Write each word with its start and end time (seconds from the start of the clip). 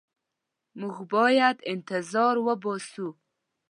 موږ 0.79 0.95
باید 1.13 1.57
انتظار 1.73 2.35
وباسو. 2.47 3.07